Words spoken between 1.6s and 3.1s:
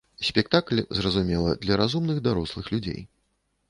для разумных дарослых людзей.